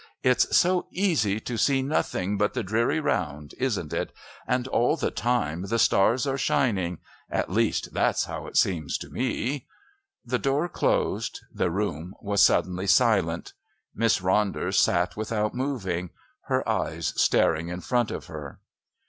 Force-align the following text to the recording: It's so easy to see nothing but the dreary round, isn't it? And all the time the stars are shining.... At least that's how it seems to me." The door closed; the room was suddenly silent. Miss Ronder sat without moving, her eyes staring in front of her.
It's 0.23 0.57
so 0.57 0.87
easy 0.89 1.39
to 1.41 1.57
see 1.57 1.83
nothing 1.83 2.35
but 2.35 2.55
the 2.55 2.63
dreary 2.63 2.99
round, 2.99 3.53
isn't 3.59 3.93
it? 3.93 4.11
And 4.47 4.67
all 4.67 4.97
the 4.97 5.11
time 5.11 5.61
the 5.67 5.77
stars 5.77 6.25
are 6.25 6.39
shining.... 6.39 6.97
At 7.29 7.51
least 7.51 7.93
that's 7.93 8.23
how 8.25 8.47
it 8.47 8.57
seems 8.57 8.97
to 8.97 9.11
me." 9.11 9.67
The 10.25 10.39
door 10.39 10.67
closed; 10.69 11.41
the 11.53 11.69
room 11.69 12.15
was 12.19 12.41
suddenly 12.41 12.87
silent. 12.87 13.53
Miss 13.93 14.21
Ronder 14.21 14.73
sat 14.73 15.15
without 15.15 15.53
moving, 15.53 16.09
her 16.45 16.67
eyes 16.67 17.13
staring 17.15 17.67
in 17.67 17.81
front 17.81 18.09
of 18.09 18.25
her. 18.25 18.59